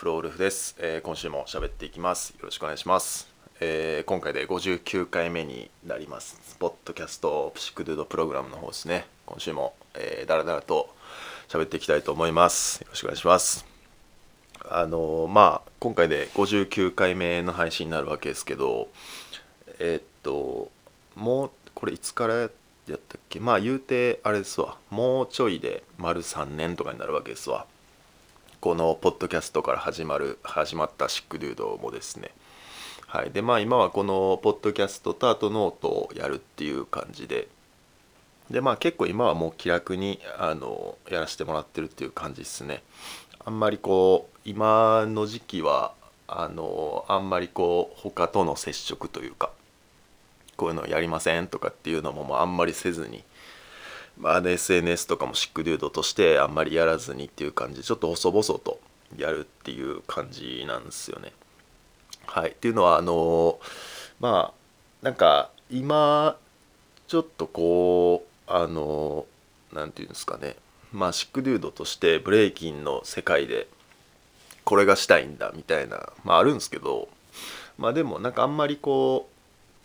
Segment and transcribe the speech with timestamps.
[0.00, 2.30] フロールフです、えー今週も喋っていきます。
[2.30, 3.28] よろしくお願いします、
[3.60, 6.56] えー今回で59回目になります。
[6.58, 9.04] ポッドキャストプシクドゥドプログラムの方ですね。
[9.26, 10.88] 今週も、えー、だらだらと
[11.48, 12.80] 喋っていきたいと思います。
[12.80, 13.66] よろしくお願いします。
[14.70, 18.88] あのーまあ今回で59回目の配信になるわけですけど
[19.80, 20.70] えーっと
[21.14, 22.50] もうこれいつからやっ
[22.86, 22.98] たっ
[23.28, 23.38] け？
[23.38, 24.78] まあ言うてあれですわ。
[24.88, 27.66] もうちょいで丸3年とかになるわけですわ。
[28.60, 32.30] このポッドキャストから始まる始まった Sick Dude もですね。
[33.06, 33.30] はい。
[33.30, 37.48] でまあ今はこのポッドキャストとあとノートをやるっていう感じで。
[38.50, 42.82] でまあ結構今はもう気楽にあのやらせてもらってるっていう感じですね。
[43.42, 45.94] あんまりこう今の時期は
[46.28, 49.50] あのあんまりこう他との接触というか
[50.58, 53.24] こういうのやりませんとかっていうのももうあんまりせずに
[54.20, 58.78] まあ、SNS とかもシックデュードとしてあんまりやらずにっていう感じでちょっと細々と
[59.16, 61.32] やるっていう感じなんですよね。
[62.26, 63.58] はい、っていうのはあの
[64.20, 66.36] まあなんか今
[67.08, 69.26] ちょっとこうあの
[69.72, 70.56] なんていうんですかね
[70.92, 73.68] まあシックデュードとしてブレイキンの世界で
[74.64, 77.08] これがしたいんだみたいなまああるんですけど
[77.78, 79.28] まあでもなんかあんまりこ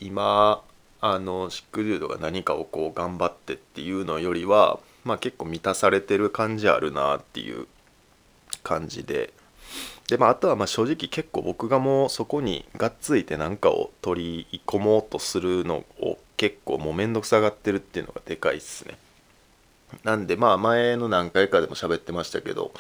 [0.01, 0.61] う今
[1.01, 7.67] あの Sick Dude が何かをこう頑張ってっていうのよりはまあ結構満たされてる感じあるなっていう
[8.63, 9.33] 感じで
[10.07, 18.97] でまああとはまあ正直結構僕がもうそこにがっついて何かを取り込もうとするのを結構もうめんどくさがってるっていうのがでかいっすね。
[20.03, 22.71] なんでまあ前の何回かでも喋ってましたけど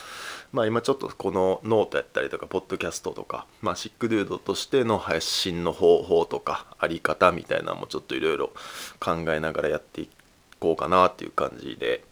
[0.51, 8.51] まあ今ちょっとこのノートやったりとかポッドキャストとかまあ Sick Dude としての配信の方法とかあり方みたいなのもちょっといろいろ
[8.99, 10.09] 考えながらやってい
[10.59, 12.03] こうかなっていう感じで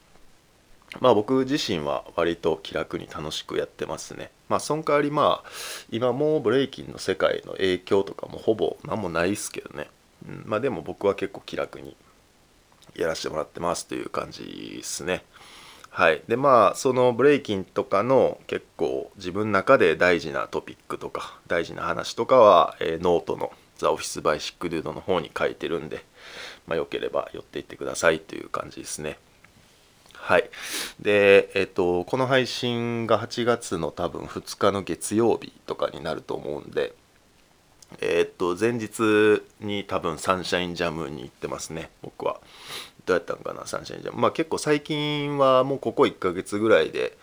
[1.00, 4.30] まあ僕自身は割と気楽に楽しくやってますね。
[4.50, 5.50] まあその代わりまあ
[5.90, 9.90] 今もうブレイキンの世界の影響とかもほぼ何もないっすけどね、
[10.28, 11.96] うん、まあでも僕は結構気楽に
[12.96, 15.24] やらせてもらってますという感じですね。
[15.90, 26.04] はい、でまあそのブレイキンとかの結構自分の中で大事なトピックとか大事な話とかは、えー note の「The Office by Sick Dude」の方に書いてるんで、
[26.66, 29.20] まあ、よければ寄っていってくださいという感じですね。
[30.24, 30.50] はい。
[31.02, 36.94] で、えっ、と、この配信が8月の多分2日の月曜日とかになると思うんで、
[38.02, 42.40] えーっと前日に多分サンシャインジャムに行ってますね僕は。
[43.06, 44.22] どうやったのかなサンシャインジャム。
[44.22, 47.18] まあ結構最近はもうここ1ヶ月ぐらいで、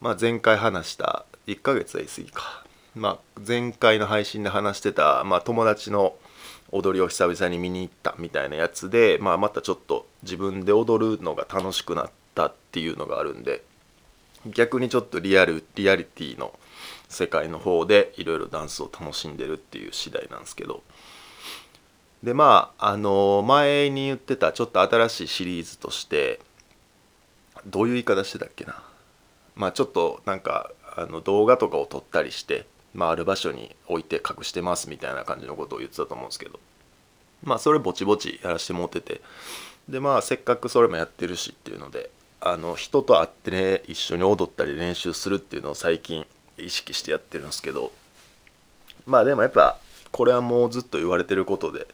[0.00, 2.64] まあ、前回話した1ヶ月は言い過ぎか。
[2.94, 6.16] まあ前回の配信で話してた、まあ、友達の
[6.72, 13.62] 踊りを久々に見に行ったみたいなやつで、まあ、またちょっと自分で踊るのが楽しくなったっていうのがあるんで
[14.46, 16.58] 逆にちょっとリアルリアリティの
[17.08, 20.82] 世界の方でいろいろダンスを楽しんでるっていう次第なんですけど。
[22.22, 26.40] でまああの前に言ってたちょっと新しいシリーズとして
[27.66, 28.82] どういう言い方してたっけな。
[29.54, 36.58] まあちょっとなんかあの動画とかを撮ったりして、まあ、ある場所に置いて隠してますみたいな感じのことを言ってたと思うんですけど。
[37.44, 39.20] まあそれぼちぼちやらせてもらってて。
[39.88, 46.26] でまあせっかくそれもやってるしっていうのであの人と会ってね一緒に踊ったり練習するっていうのを最近
[46.58, 47.92] 意識してやってるんですけど
[49.06, 49.78] まあでもやっぱ
[50.12, 51.86] これはもうずっと言われてることで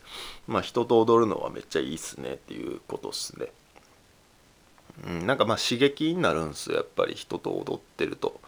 [0.46, 3.46] まあ人と踊るのはめっちゃいいっすねっていうことっすね。
[5.06, 8.40] うん、なんかまあ刺激になるんすよやっぱり人と踊ってると。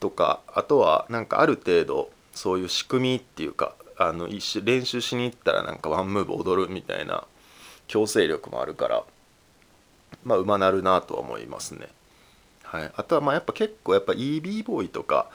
[0.00, 7.24] とかあとはなんかある程度そういう仕組みっていうかあの一緒練習しに行ったらなんかワンムーブ踊るみたいな
[7.86, 9.04] 強制力もあるから
[10.24, 11.88] まあうまなるなとは思いますね。
[12.74, 15.30] はい、あとはまあやっぱ結構やっぱ EB ボーイとか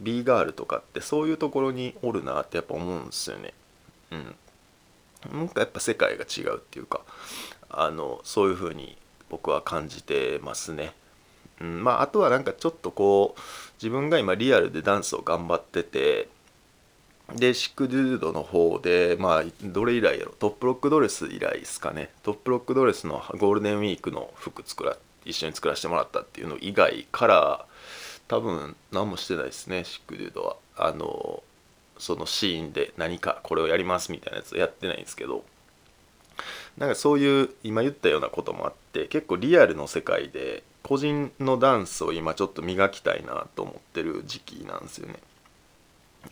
[0.00, 3.52] B ガールとかってそういうところにおるなってやっぱ思うんですよね。
[4.12, 4.36] うん。
[5.32, 7.00] なんかやっぱ世界が違うっていうか
[7.68, 8.96] あのそういう風に
[9.28, 10.92] 僕は感じてますね。
[11.60, 13.40] うん、まああとはなんかちょっとこう
[13.82, 16.28] 自分が今リアルでダンスを頑張ってて
[17.34, 27.66] でシックデュードの方でまあどれ以来やろトップロックドレス以来ですかねトップロックドレスのゴールデンウィークの服作ら一緒に作らせてもらったっていうの以外から
[28.28, 31.42] 多分何もしてないですねシックデュードはあの
[31.98, 35.44] そのシーンで何かこれをやりますみたいなやつやってないんですけど
[36.78, 45.14] なんかそういう今言ったようなこともあって結構リアルの世界で個人のダンスを今ちょっと磨きたいなと思ってる時期なんですよね。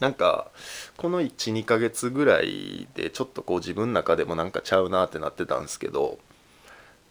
[0.00, 0.50] なんか
[0.96, 6.18] この12ヶ月ぐらいでちょっとこう自分の中でもなんかちゃうなってなってたんですけど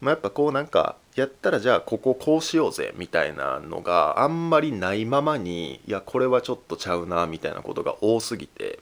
[0.01, 8.79] まあ、やっぱこうなんかやったらじゃあこここうしようぜみたいなのがあんまりないままにいやこれはちょっとちゃうなみたいなことが多すぎて。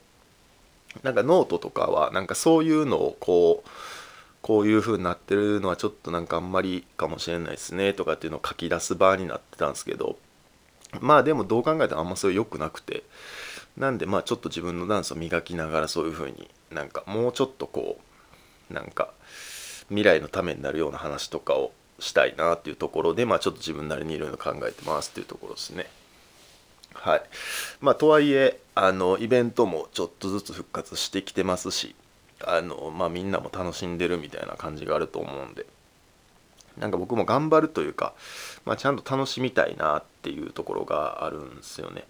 [1.04, 3.70] なんかノートとかはなんかそういうのをこう
[4.42, 10.18] こういう風になってるのはちょっとなんかあんまりかもしれないですねとかっていうのを書き出す場になってたんですけど。
[11.02, 13.04] まあでもどう考えてもあんまそれ良くなくて。
[13.78, 17.98] なんでまあちょっと自分のダンスを磨きながらそういう風になんかもうちょっとこ
[18.70, 19.14] うなんか
[19.90, 25.88] 未来のためになるような話とかをしたいなっていうところでまあちょっと自分なりにいろいろ考えてますっていうところですね。
[26.94, 27.22] はい
[27.82, 31.96] まあ、とはいえあのイベントもちょっとずつ復活してきてますし
[32.44, 35.66] あの、まあ、みんなも楽しんでるみたいな感じがあると思うんで
[36.78, 38.14] なんか僕も頑張るというか、
[38.66, 42.06] まあ、ちゃんと楽しみたいなっていうところがあるんですよね。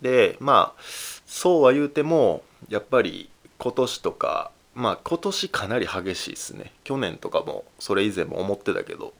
[0.00, 0.80] でまあ
[1.26, 3.28] そうは言うてもやっぱり
[3.58, 9.12] 今年とかまあ今年かなり激しいですね去年とかもそれ以前も思ってたけど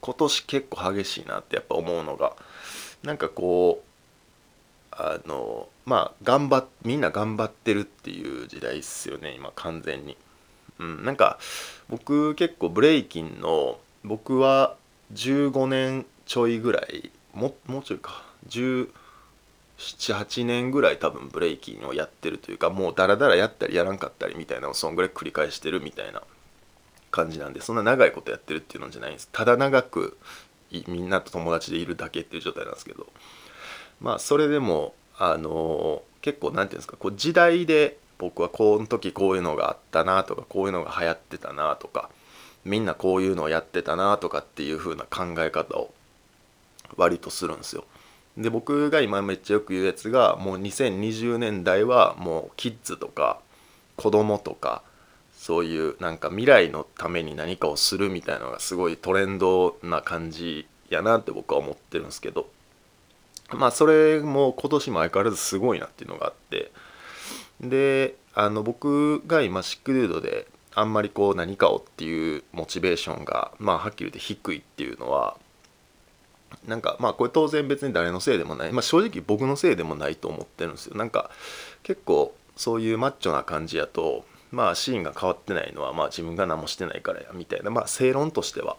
[0.00, 2.36] 今年結構激しいなってやっぱ思うのが
[3.02, 3.94] なんかこう
[4.90, 10.16] あのまあ頑張っみんな頑張ってるっていう時代っすよね今完全に。
[10.78, 11.38] うん、なんか
[11.88, 14.76] 僕結構ブレイキンの僕は
[15.12, 18.90] 15年ちょいぐらいももうちょいか10
[19.78, 26.22] 78年ぐらい多分ブレイキンをやってるというかもうダラダラやったりやらんかったりみたいなのをそんぐらい繰り返してるみたいな
[27.10, 30.16] 感じなんでそんな長いことやってるっていうのじゃないんですただ長く
[30.88, 33.06] みんなと友達でいるだけっていう状態なんですけど
[34.00, 42.10] まあそれでもあの結構何て言うんですかこう時代で僕はこの時こういうのがあったなとかこういうのが流行ってたなとか
[42.64, 45.92] みんなこういうのをやってたなとかっていう風な考え方を
[46.96, 47.84] 割とするんですよ。
[48.36, 53.40] で僕が今めっちゃよく言うやつがもう2020年代はもうキッズとか
[53.96, 54.82] 子供とか
[55.36, 62.48] そういうなんか未来のために何かをするみたいなのがすごいトレンドな感じやなって僕は思ってるんですけど。
[63.50, 66.72] まあそれも今年も相変わらずすごいなっていうのがあって。
[67.60, 75.36] であの僕が今シックデュードであんまりこう何かをっていうモチベーションがまあはっきり言って低いっていうのは
[76.66, 80.96] なんかまあこれ当然別に誰のせいでもない、まあ、正直僕のせいでもないと思ってるんですよ。
[80.96, 81.30] なんか
[81.82, 87.70] 結構そういうマッチョな感じやとまあシーンが変わってないのはまあ自分が何もしてないからやみたいな。
[87.70, 88.76] まあ正論としては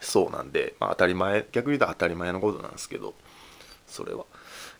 [0.00, 3.14] そうなんで、まあ、当たり前逆に言うと当たり前のことなんですけど
[3.86, 4.24] それは。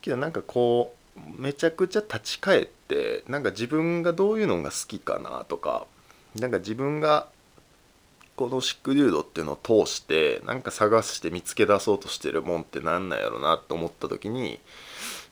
[0.00, 5.86] けどなんかこうめちゃくちゃ立ち返ってなんか自分がどういうのが好きかなとか
[6.36, 7.28] なんか自分が
[8.36, 14.58] このシックデュードっていうのを通してなんか探して見つけ出そうとしてるもんってなんなんやろうなと思った時に、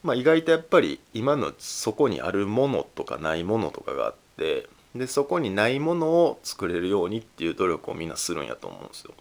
[0.02, 9.12] まあ、意外とやっぱり今のそこにあるものとかないものとかがあってでそこにないものを作れるようにっていう努力をみんなするんやと思うんですよ。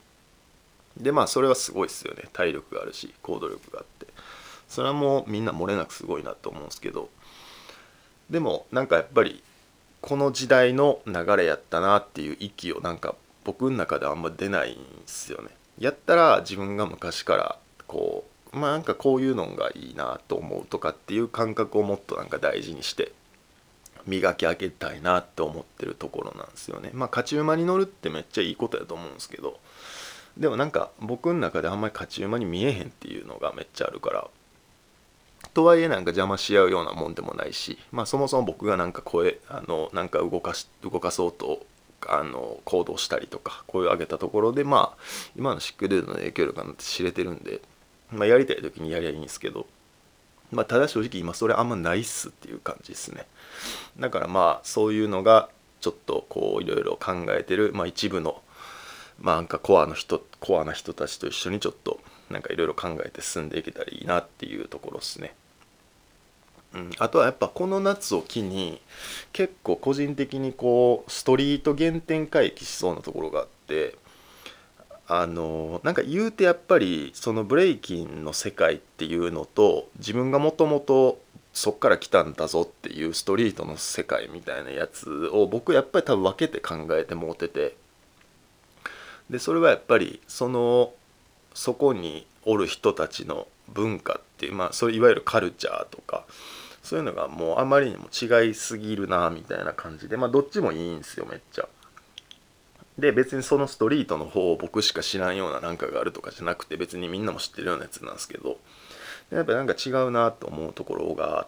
[0.97, 4.07] でまあそれはすごいですよね体力があるし行動力があって。
[4.69, 7.09] それはもうみんな漏れなくすごいなと思うんですけど
[8.29, 9.43] でもなんかやっぱり
[10.01, 15.49] この時代の流れやったなっていう息をなんか僕の中ではあんま出ないんすよね。
[15.77, 23.11] やったら自分が昔からこうまあなんかこういうのがいいなと思うとかっていう感覚をもっとなんか大事にして
[24.05, 26.89] 磨き上げたいなって思ってるところなんですよね。
[26.93, 29.59] まあ勝ち馬に乗るってめっちゃいいことやと思うんですけど
[30.37, 34.27] でもなんか僕の中であんまり勝ち馬に見えへんっていうのがめっちゃあるから
[35.53, 41.65] とはいえなんか邪魔し合うようなもんでもないし、まあ、そもそも僕がなんか声あのなんか動かし動かそうと
[42.07, 45.03] あの行動したりとか声を上げたところでまあ
[45.35, 47.61] 今のシックデードの影響力なんて知れてるんで、
[48.11, 49.67] まあ、やりたい時にやりゃいいんですけど、
[50.51, 53.25] まあ、ただ正直今それあんまないっすっていう感じですね
[53.99, 55.49] だからまあそういうのが
[55.81, 58.41] ちょっとこういろいろ考えてる、まあ、一部の
[59.19, 65.33] まあなんかコアの人コアな人たちと一緒にちょっとなんかいろいろ考えて進んでいけたらいいなっていうところですね。
[66.73, 68.79] うん、あとはやっぱこの夏を機に
[69.33, 73.95] 結構個人的にこうストリート原点回帰しそうなところがあって
[75.07, 81.19] あのなんか言うてやっぱりそのブレイキンの世界っていうのと自分がもともと
[81.51, 87.75] そっから来たんだぞっていうストリートの世界みたいなやつを僕やっぱり多分分けて考えてもうてて
[89.31, 90.93] でそれはやっぱりその
[91.55, 96.23] そこにおる人たちの文化っていうまあそういわゆるカルチャーとか
[96.81, 101.67] そういうのがもうあまりにも違いすぎるなみたいな感じでまあどっちもいいんですよめっちゃ。
[102.97, 108.57] で別にそのストリートの方を僕しか知らんようななんかがあるとかじゃなくて別にみんなも知ってるようなやつなんですけど
[109.29, 111.47] やっぱなんか違うなと思うところがあっ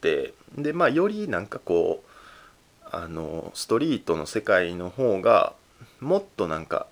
[0.00, 5.54] てでまあよりなんかこうあのストリートの世界の方が
[6.00, 6.86] もっとなんか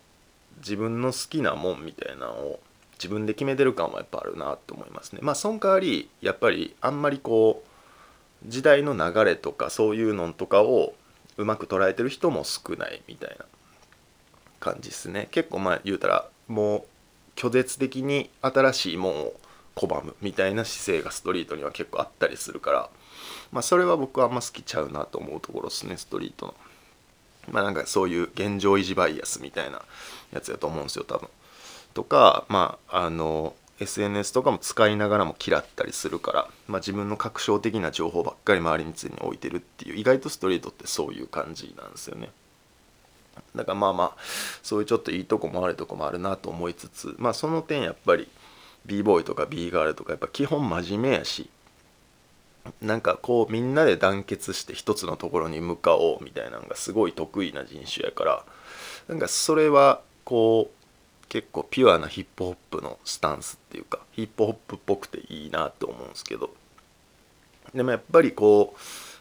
[0.59, 2.61] 自分の好きなもんみたいなのを
[2.99, 5.21] 自分で決めてる感はやっぱあるなと思いますね。
[5.23, 10.95] まあその代わりやっぱりあんまりこう時代の流れとかそういうのとかを
[11.37, 13.45] うまく捉えてる人も少ないみたいな
[14.61, 15.29] 感じですね。
[15.31, 16.83] 結構まあ言うたらもう
[17.37, 19.33] 拒絶的に新しいもんを
[19.77, 22.91] 拒むみたいな姿勢がストリートには結構あったりするから
[23.53, 26.55] まあそれは僕はあんま好きちゃうなと思うところですねストリートの。
[27.53, 29.81] まあなんかそういう現状維持バイアスみたいな
[30.33, 31.29] やつやと思うんですよ多分。
[31.95, 42.31] とかまああの SNS とかも使いながらも嫌ったりするから、まあ、自分の確証的な情報ばっかり周りに常に置いてるっていう意外とストリートってそういう感じなんですよね。
[43.55, 44.13] だからまあまあ
[44.63, 48.29] そういうちょっといいとこも悪いとこもあるなと思いつつまあその点やっぱり
[48.85, 51.49] b ボーイとか b ガールとかやっぱ基本真面目やし
[52.83, 58.45] なんかこうみんなで団結して一つのところに向かおうみたいなのがすごい得意な人種やから
[59.09, 60.78] なんかそれはこう
[61.29, 66.51] 結構ピュアなヒップホップのスタンスっていうかヒップホップっぽくていいなと思うんですけど
[67.75, 68.75] でもやっぱりこ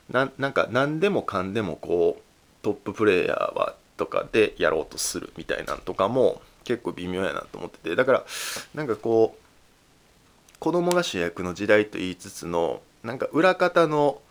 [0.09, 2.23] うななんか何でもかんでもこう
[2.63, 8.25] トッププレーヤーはとかでやろうとするみたいなんとかも結構微妙やなと思っててだから
[8.73, 14.21] なんかこう子供が主役の時代と言いつつのなんか裏方の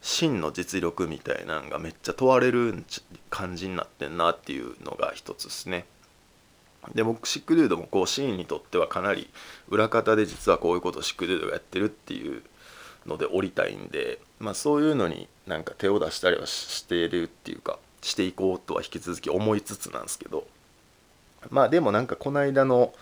[0.00, 2.84] 真の実力みたいなのがめっちゃ問われる
[3.30, 5.86] 感じになってんなっていうのが一つですね。
[6.94, 9.28] で僕シックデュードもこうシーンにとってはかなり
[9.68, 12.42] 裏方で実はこういうことをシックデュードがやってるっていう
[13.06, 20.46] ので降りたいんで、まあ、そういうのになんか手を出したりはしているっていうかしていこうとは引き続き思いつつなんですけど
[21.50, 22.92] まあでもなんかこの間の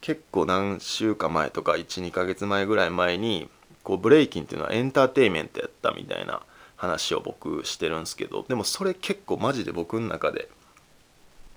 [0.00, 3.48] 結構何週間前とか12ヶ月前ぐらい前に
[3.82, 6.42] こうブレイキンっていうのはエンターテインメントやったみたいな
[6.76, 10.48] 話を僕してるんですけどでもそれ結構マジで僕の中で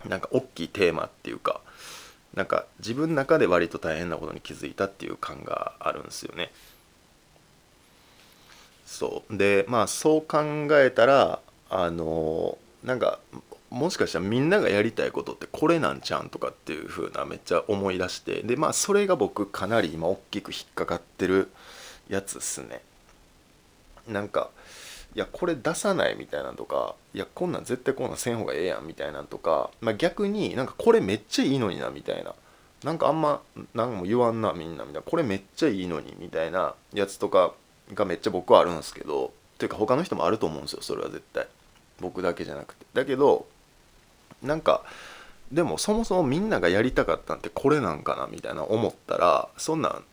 [0.07, 1.61] なんか大きいテーマっていうか
[2.33, 6.51] なんか自分の中で割と大変なことに気づいたっていう感があるんですよね。
[8.85, 13.19] そうでまあそう考えたらあのなんか
[13.69, 21.49] もしかしたらみんながやりたいことってこれなんちゃうんとかっていう風なめっちゃ思い出してでまあそれが僕かなり今大きく引っかかってる
[22.07, 22.81] やつっすね
[24.07, 24.51] なんか
[25.15, 32.33] いやこれ出さないみたいなんとかいやこんなん絶対こんなんせん方がええやんみたいなんとか、まあ、逆になんかこれめっちゃいいのになみたいな。
[32.83, 33.41] なんかあんま
[33.73, 37.53] 何も言わんなみんなみたいなこれめっちゃいいのにみたいなやつとか
[37.93, 41.47] がめっちゃ僕はあるんですけどというか他の人もあると思うんですよそれは絶対。
[42.01, 42.85] 僕だけじゃなくて。
[42.93, 43.45] だけど
[44.41, 44.83] なんか
[45.51, 50.03] でもそもそもみんながやりたかったんってこれなんかなみたいな思ったらそんなん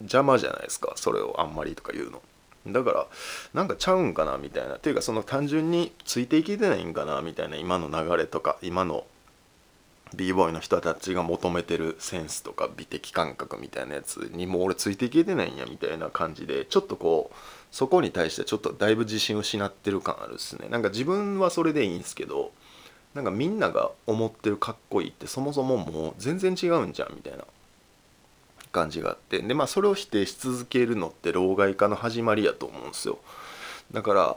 [0.00, 2.22] 邪魔じゃないですかそれをあんまりとか言うの。
[2.66, 3.06] だから
[3.54, 4.76] なんかちゃうんかなみたいな。
[4.76, 9.04] っていうかその単純についていけてないんかなみたいな今の流れとか今の
[10.14, 17.36] b ボーイの人たちが求めてるセンスとか美的感覚みたいなやつにもう俺ついていけてないんやみたいな感じでちょっとこう
[17.70, 20.68] そこに対してちょっとだいぶ自信失ってる感あるっすね。
[20.68, 22.52] なんか自分はそれでいいんすけど
[23.14, 27.44] なんかみんなが思ってるかっこいいってそもそももう全然違うんじゃんみたいな。
[28.72, 33.18] 感じがあってでまあそれを否定し続けるのって老害化の始まりやと思うんですよ。
[33.92, 34.36] だから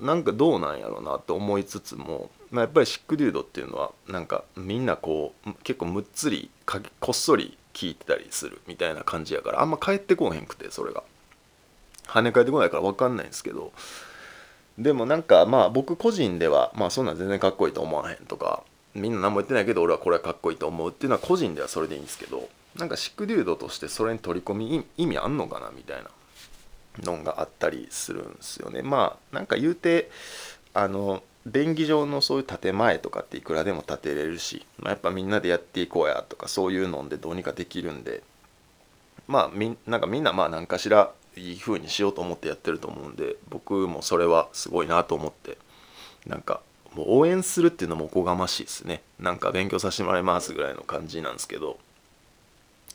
[0.00, 6.50] なんかどうなんやろうなと思いつつも、まあ、やっぱりシックデュードっていうのはなんかみんなこう結構むっつり
[6.98, 11.02] こっそり聞いてたりするみたいな感じやからあんま帰ってこへんくてそれが。
[12.06, 13.72] 跳ね返ってこないから分かんないんですけど。
[14.78, 18.64] でもなんかまあ僕個人ではまあそんなん全然かっこいいと思わへんとか
[18.94, 22.48] みんな何も言ってないけど俺はこれはかっこいいと思うっていうのは個人ではそれでいいんですけど。
[22.76, 26.10] なんかシックデュードとしてそれに取り込み意味あんのかなみたいな
[27.02, 28.82] のがあったりするんですよね。
[28.82, 30.10] まあなんか言うて
[30.74, 38.22] あの便宜上のそういう建前とかっていくらでも建てれるし、まあ、やっぱみんなでやっていこうやとかそういうのでどうにかできるんで
[39.26, 45.58] まあみなんかみんなまあ何かしらいい風にしようと思ってやってると思うんで僕もそれはすごいなと思って
[46.26, 46.60] なんか
[46.94, 49.02] もう応援するっていうのもおこがましいですね。
[49.18, 51.78] なんか勉強させてもらいますぐらいの感じなんですけど。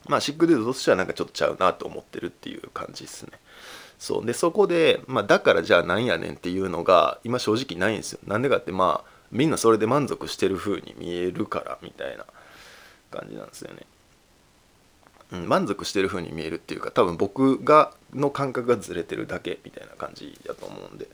[0.08, 3.32] まあシックデードとしてはなんかちょっとちゃうなと思ってるっていう感じですね。
[4.00, 4.26] そう。
[4.26, 8.20] でそこで、まあ、だからじゃあなんやねんっていうのが今正直ないんですよ。
[8.28, 12.26] なんでかってまあみんなそれで満足してる風に見えるからみたいな
[13.12, 13.82] 感じなんですよね、
[15.34, 21.08] うん、満足してる風に見えるっていうか多分僕がの感覚がずれてるだけみたいな感じだと思うんで。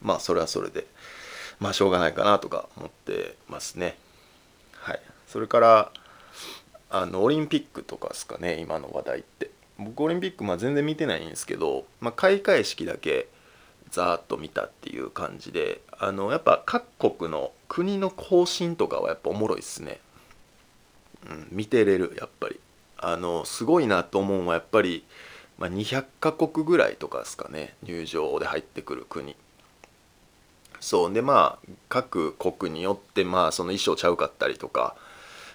[0.00, 0.86] まあそれはそれで
[1.60, 3.96] まあしょうがないかなとか思ってますね。
[4.74, 5.00] はい。
[5.26, 5.92] それから
[6.90, 9.50] あのオリンピックとかですかね今の話題って。
[9.78, 13.28] 僕オリンピックまあ全然見てないんですけど、まあ、開会式だけ
[13.90, 20.00] ざーっと見たっていう感じであのやっぱ各国の国の方針とかはやっぱおもろいっすね、
[21.30, 22.58] うん、見てれるやっぱり。
[22.98, 25.04] あのすごいなと思うのはやっぱり、
[25.56, 29.36] まあ、200カ国ぐらいとかですかね入場で入ってくる国。
[30.80, 34.96] そうでまあ各国によってまあその衣装ちゃうかったりとか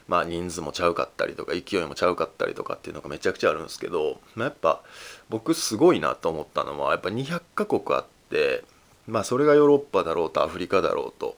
[0.07, 4.81] まあ人数もちゃうかったりとか勢いもちゃうかったりとかっていうのがめちゃくちゃあるんですけど、まあ、やっぱ
[5.29, 8.63] 僕すごいなと思ったのはやっぱ200カ国あって
[9.07, 11.35] まあそれがヨーロッパだろうとアフリカだろうと、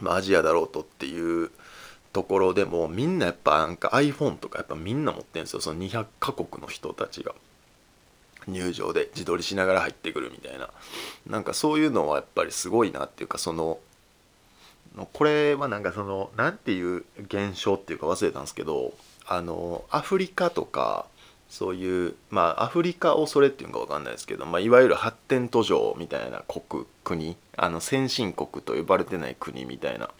[0.00, 1.50] まあ、アジアだろうとっていう
[2.12, 5.60] ところでもみんなやっぱなんか iPhone とかやっぱみんな持ってるんですよ。
[5.60, 7.34] その200カ国の人たちが。
[8.48, 10.70] 入場で自撮りしながら入ってくるみたいな。
[11.26, 13.78] なんかそういうのはやっぱりすごいなっていうかその
[14.96, 18.92] のこれはなんかその何ていう現象っていうか忘れたんですけど
[19.26, 21.06] あのアフリカとか
[21.48, 30.10] そういうまあアフリカをそれっていうのか分かんないですけど、まあ、いわゆる発展途上みたいな国国あの先進国と呼ばれてない国みたいな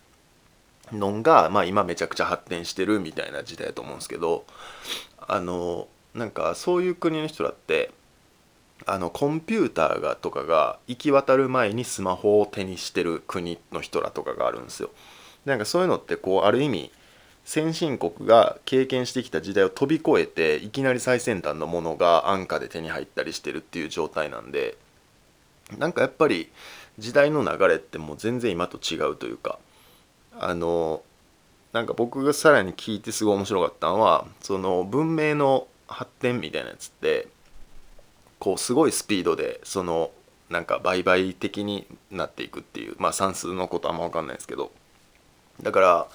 [0.92, 4.44] のが、まあ、今めちゃくちゃ発展してるみたいな時代だと思うんですけど
[5.18, 7.90] あのなんかそういう国の人だって
[8.86, 14.90] あのコンピューターがとかが行き渡る前にスマホを手にしてる国の人らとかがあるんですよ。
[15.44, 16.90] なんかそういうのってこうある意味
[17.44, 24.76] 先進国が経験してきた時代を飛び越えていきなり最先端のものが安価で手に入ったりしてるっていう状態なんで
[25.78, 26.50] なんかやっぱり
[26.98, 29.58] 時代の流れってもう全然今と違うというか
[30.38, 31.02] あの
[31.72, 37.28] なんか僕がさらに聞いてすごい面白かったのはその文明の発展みたいなやつって
[38.38, 40.10] こうすごいスピードでその
[40.50, 44.70] なんか倍々的になっていくっていうまあ算数のことあんま分かんないですけど。
[45.62, 46.08] だから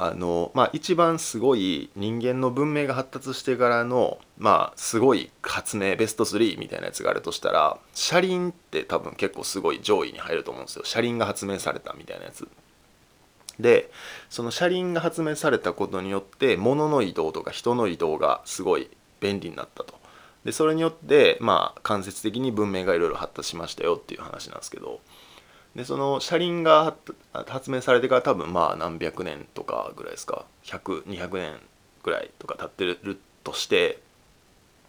[0.00, 10.84] あのまあ一番すごい人間の文明が発達してからのまあすごい発明ベスト3みたいなやつがあるとしたら車輪って多分結構すごい上位に入ると思うんですよ。
[10.84, 12.48] 車輪が発明されたみたいなやつ。
[13.58, 13.90] で
[14.30, 18.88] その車輪が発明されたことによって物の移動とか人の移動がすごい
[19.20, 19.97] 便利になったと。
[20.44, 25.00] でそれによってまあ間接的に文明がいろいろ発達しましたよっていう話なんですけど
[25.74, 26.94] でその車輪が
[27.46, 31.60] 発明されてから多分まあ何百年とかぐらいですか？100200年
[32.02, 34.00] ぐらいとか経ってるとして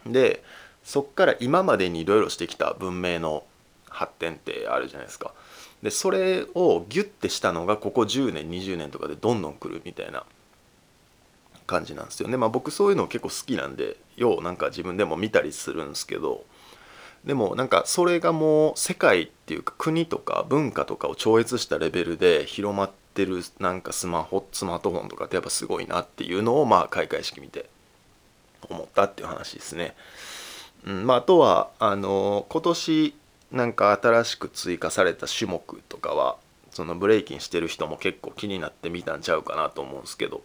[0.06, 0.42] で
[0.82, 3.44] そっから今までにいろいろしてきた文明の
[3.88, 5.34] 発展ってあるじゃないですか。
[5.82, 10.24] でそれをギュッてしたのがここ10年20年とかでどんどん来るみたいな
[11.70, 16.44] 感じなんですよねまあ僕そういうの結構好きなんでようなんか自分でも見たりするんですけど
[17.24, 27.68] でもなんかそれがもう世界っていうか国とか文化とかを超越したレベルで広まってるなんかスマホスマートフォンとかってやっぱすごいなっていうのをまあ開会式見て
[28.68, 29.94] 思ったっていう話ですね。
[30.86, 33.14] うんまあ、あとはあの今年
[33.52, 36.36] なんか新しく追加された種目とかは
[36.70, 40.42] そのブレイキンしてる人も結構気になってみたんちゃうかなと思うんですけど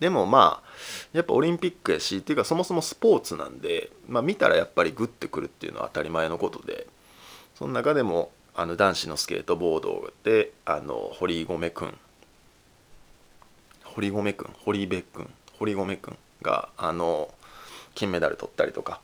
[0.00, 0.68] でもまあ
[1.12, 6.86] やっぱオリンピックやしっていうかそもそもスポーツなんで、まあ、見たらやっぱりグッてくるっていうのは当たり前のことで
[7.54, 11.94] その中でもあの男子のスケートボードであの堀米くん
[13.84, 17.30] 堀米くん堀部くん堀米くんがあの
[17.94, 19.00] 金メダル取ったりとか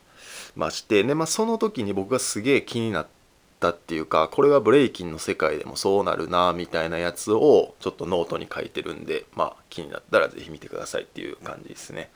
[0.55, 3.22] ましてで、まあ、その時に僕がすげえ気になって
[3.63, 12.09] ったっていうかこれはブレイキンの世界でもそうなるなみたいなやつをちょっとノートに書いてるんでまあ気になったら是非見てくださいっていう感じですね。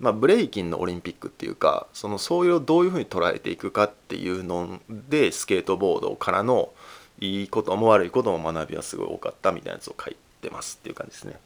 [0.00, 6.72] まあ、ブレイキンのオリンピックっていうかそのそういうをどういうふうに捉えていくかっていうのでスケートボードからの
[7.20, 11.38] いいことも悪いことも学びはすごい多かったみたいなやつを書いてますっていう感じですね。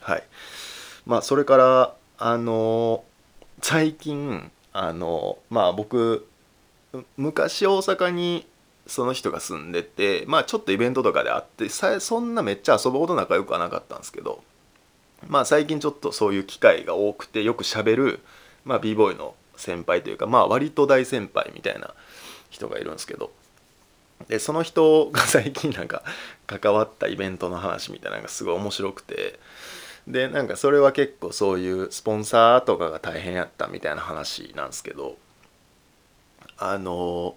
[0.00, 0.22] はい
[1.04, 3.04] まあそれからあの
[3.60, 6.26] 最近あのまあ僕
[7.16, 8.46] 昔大阪に
[8.86, 14.42] その人が住んでてまあちょっとイベントとかであってさそんなめっちゃ遊ぶほど仲良くはなかったんですけど
[15.28, 18.20] まあ最近ちょっとそういう機会が多くてよくしゃべる、
[18.64, 21.94] まあ、b ボーイの先輩というかまあ割と大先輩みたいな
[22.48, 23.30] 人がいるんですけど
[24.28, 26.02] でその人が 最近なんか
[26.46, 29.38] 関わったイベントの話みたいなのがすごい面白くて
[30.06, 35.16] でなんかそれは結構そういうスポンサーとかが大変やったみたいな話なんですけど
[36.60, 37.36] あの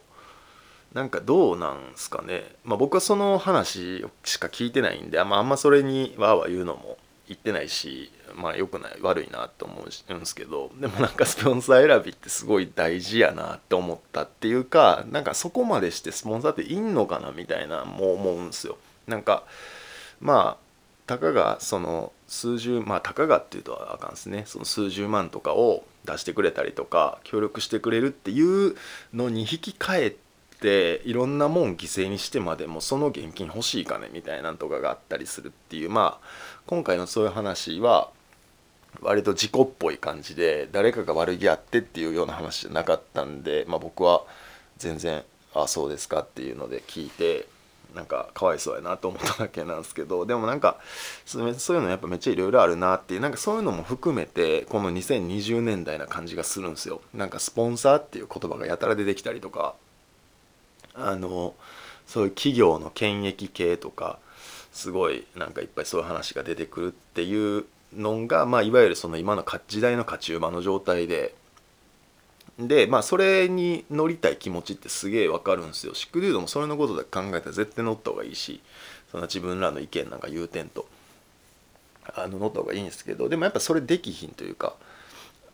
[0.93, 18.77] なんかどうなんすかね、まあ、僕はその話しか聞いてないんであんまあんまそれにわーわー言うのも言ってないしまあ良くない悪いなと思うんですけどでもなんかスポンサー選びってすごい大事やなって思ったっていうかなんかそこまでしてスポンサーっていんのかなみたいなもう思うんですよ。
[19.07, 19.43] なんか
[20.19, 20.63] まあ
[21.07, 28.75] たかがその数十まあたかがっていうとあかんですねその数十万とかを出してくれたりとか協力してくれるっていう
[29.13, 30.15] のに引き換え
[30.59, 36.27] ていろんなもん犠牲にしてまでもその現金欲しいかねみたいなんとかがあったりするっていうまあ
[36.65, 38.09] 今回のそういう話は
[39.01, 44.23] 割と事故っぽい感じで誰かが悪気あってっていうような話じゃなかったんで、まあ、僕は
[44.77, 47.47] 全然「あそうですか」っていうので聞いて
[47.95, 50.79] なんかかわいそうやなと思っただけなんですけどでもなんか
[51.25, 57.01] そういうのやっぱめっちゃいろいろあるなっていうなんかそういうのも含めてこの2020年代な感じがするんですよ。
[57.13, 59.75] なんかスポンサーっていう言葉がやたら出てきたりとか
[60.95, 61.53] あの
[62.07, 64.19] そういう企業の権益系とか
[64.71, 71.35] すごいなんかいっぱいそういう話が出てくるっていうのが、まあ、いわゆるその今の時代の勝ち馬の状態で
[72.59, 75.95] でまあそれに乗りたい気持ちってすげえわかるんですよ。
[75.95, 78.61] シックデュードもそれのことで考えたら絶対乗った方がいいし
[79.11, 80.87] そんな自分らの意見なんか言うてんと。
[82.15, 84.75] あの乗った方がいいんですけどでもやっぱそれできひんというか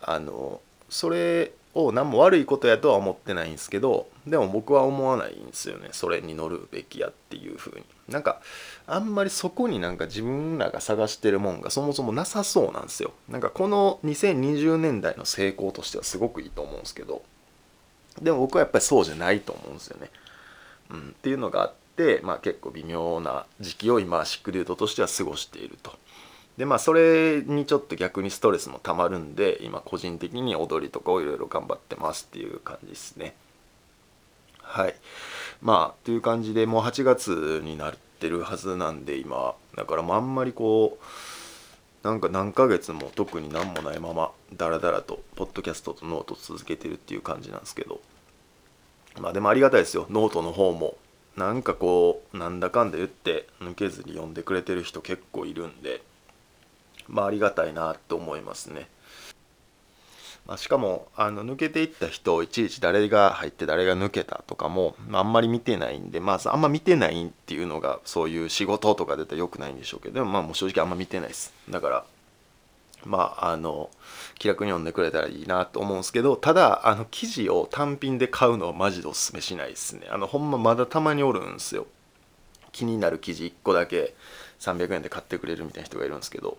[0.01, 5.89] あのそれを何も悪いことやとは思ってないんですけどでも僕は思わないんですよね。
[5.91, 7.86] それに乗るべきやっていうふうに。
[8.10, 8.41] なんか
[8.88, 13.13] あんまりそこになんか自分らが探してるもんがそもそもなさそうなんですよ。
[13.30, 17.21] なんかこの2020年代の成功としてはすごくいいと思うんですけど
[18.21, 20.10] でも僕はやっぱりそうじゃないと思うんですよね、
[20.89, 25.97] うん、っていうのがあってまあ結構微妙な時期を今 Sick Dude としては過ごしていると。
[26.60, 33.34] でまあそれにちょっと逆にストレスもたまるんで今個人的に踊りとかをいろいろ頑張ってますっていう感じですね。
[34.62, 34.95] はい。
[35.62, 39.56] まあという感じでもう8月になってるはずなんで今。
[39.78, 48.02] だからもうあんまりこうなんか何ヶ月も特に何もないままダラダラとポッドキャストとノート続けてるっていう感じなんですけど。
[49.17, 50.08] まあでもありがたいですよ。
[50.10, 50.98] ノートの方も。
[51.38, 56.02] なんかこうなんだかんだ言って抜けずに読んでくれてる人結構いるんで。
[57.10, 58.88] まあ、ありがたいなと思いますね。
[60.50, 71.54] まあ、しかもあの抜けていった人をいちいち誰が入って誰が抜けたとかも、まあ、あんまり見てないんで、まあ、あんま見てないっていうのがそういう仕事とか出たらよくないんでしょうけどでもまあもう正直あんま見てないです。
[71.69, 72.06] だから
[73.06, 73.91] まああの
[74.39, 80.08] 気楽に読んでくれたらいいなと思うんですけどただあの記事を単品で買うのはマジでおすすめしないですね。
[80.10, 81.86] あのほんままだたまにおるんですよ。
[82.72, 84.15] 気になる記事1個だけ
[84.60, 86.58] 300円で買ってくれるみたいな人がいるんですけど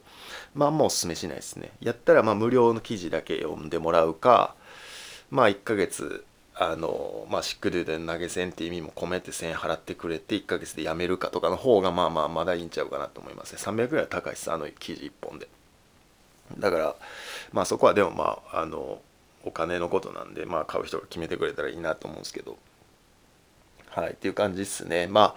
[0.54, 1.70] まああんまおすすめしないですね。
[1.80, 4.54] やったらまあ無料の記事だけ読んでもらうか
[5.30, 13.58] まあ1ヶ月あのまあシックドゥで投げ銭って意味も込めて1000円払ってくれて1ヶ月でやめるかとかの方がまあまあまだいいんちゃうかなと思いますね。
[13.60, 15.48] 300円は高いですあの記事1本で。
[16.58, 16.96] だから
[17.52, 19.00] まあそこはでもまああの
[19.44, 22.58] お金のことなんでまあ買う人が決めてくれたらいいなと思うんですけど。
[23.90, 25.08] はいっていう感じですね。
[25.08, 25.34] ま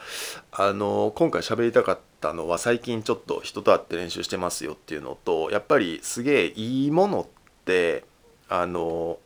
[0.52, 7.26] ああの今回喋りたかったのは最近ちょっと人と会って練習してますよっていうのとやっぱりすげえいいものっ
[7.66, 8.04] て
[8.50, 9.18] あの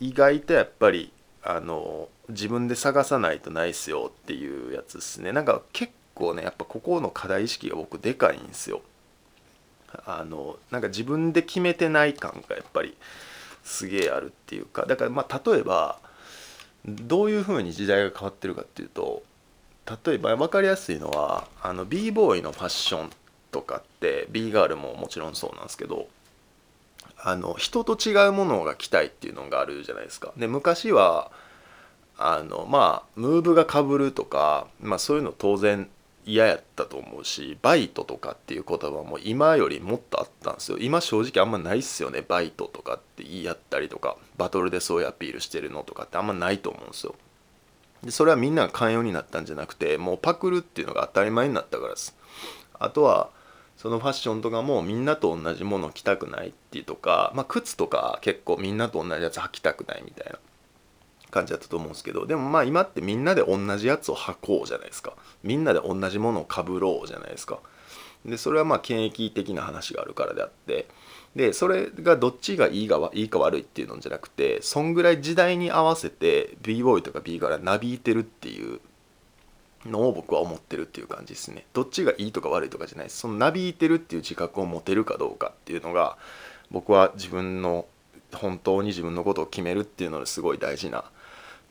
[0.00, 1.12] 意外とやっぱり
[1.44, 5.32] あの自分で探さないとないっすよっていうやつですね。
[5.32, 8.82] なんか結構ねやっぱここの課題意識が僕でかいんですよ。
[10.06, 12.96] あのなんか自分で決めてない感がやっぱり
[13.62, 14.86] すげえあるっていうか。
[14.86, 15.98] だからまあ例えば
[16.84, 19.22] どういうふうに時代が変わってるかっていうと
[20.06, 23.10] 例えば分かりやすいのはあの b ボーイのファッション
[23.50, 26.08] とかって b ガールももちろんそうなんですけど
[27.18, 30.32] あの人と違うものが着たいっていうのがあるじゃないですか。
[30.36, 31.30] で昔は
[32.18, 35.88] あのまあムーブがかぶるとか、まあ、そういうの当然
[36.24, 40.78] 嫌やったと思うしバイトとかっていう言葉も今よりもっとあったんですよ。
[40.80, 42.24] 今正直あんまないっすよね。
[42.26, 47.14] バイトとかって言い合ったりとかバトルでそういうアピールしてるのとかってあんまないと思うんですよ。
[48.04, 52.16] でそれはみんなが寛容になったんじゃなくてもうパクるっていうのが当たり前になったからです。
[52.78, 53.30] あとは
[53.76, 60.38] そのファッションとかもみんなと同じものを着たくないっていうとか、まあ、靴とか結構みんなと同じやつ履きたくないみたいな。
[61.32, 65.14] 感じだったと思うんですけどでもまあ今ってみんなで同じやつを履こうじゃないですか。
[65.42, 67.58] みんなで同じものをかぶろうじゃないですか。
[68.24, 70.86] でそれはまあ権益的な話があるからであって。
[71.34, 78.80] でそれがどっちがいいがいいか悪いっていうのじゃなくてそんぐらい時代に合わせて b ボーイとか b からなびいてるっていう
[79.86, 81.64] のを僕は思ってるっていう感じですね。
[81.72, 83.18] どっちがいいとか悪いとかじゃないです。
[83.18, 86.18] そのなびいてるっていう自覚を持てるかどうかっていうのが
[86.70, 87.86] 僕は自分の
[88.32, 91.04] 本当に自分のことを決めるっていうのですごい大事な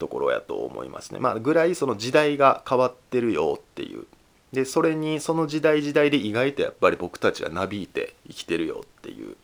[0.02, 1.20] ところやと思いますね。
[1.20, 4.08] まあぐらいその時代が変わってるよっていう。
[4.52, 9.38] でそれにその時代時代で意外とやっぱり僕たちはなびいて生きてるよっていう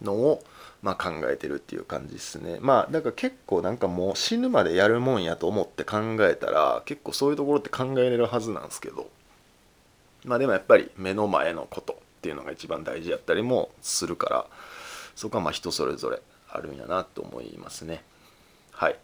[0.00, 0.42] のを、
[0.82, 2.58] まあ、考えてるっていう感じですね。
[2.60, 9.10] まあだから結構なんかもう死ぬまでやるもんやと思って考えたら結構そういうところって考えれるはずなんですけど
[10.24, 14.46] まあでもやっぱり目の前のことっていうのが一番大事やったりもするから
[15.16, 18.02] そこはまあ人それぞれあるんやなと思いますね。
[18.76, 18.96] はい。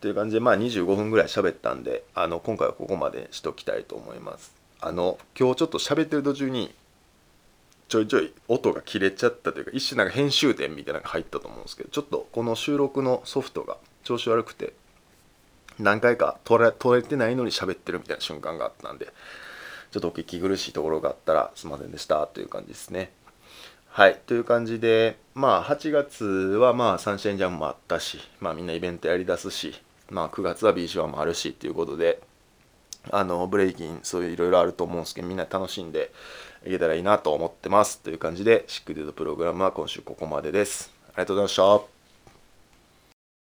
[0.00, 4.54] という感じでまあ25分ぐらい喋ったんであの今回はここまでしときたいと思います。
[4.80, 6.74] あの今日ちょっと喋ってる途中に
[7.88, 14.72] ちょいちょい音が切れちゃったというか一瞬なんか編集点みたいなのが入ったと思うんですけどちょっとこの収録のソフトが調子悪くて
[15.78, 19.12] 何回か取れ取れてないのに喋ってるみたいな瞬間があったんで
[19.90, 23.10] ちょっとお聞き苦しいところがあったらすいませんでしたという感じですね。
[23.92, 24.20] はい。
[24.26, 29.74] という感じでまあ8月はまあサンシャインジャムもあったしまあみんなイベントやりだすし
[30.10, 32.20] まあ9月は BC1 もあるしということで
[33.10, 36.12] あのブレイキンそういういろいろあると思うんですけどみんな楽しんで
[36.64, 37.98] いけたらいいなと思ってます。
[38.00, 40.92] という感じでシックデュードプログラムは今週ここまでです。
[41.08, 41.99] ありがとうございました。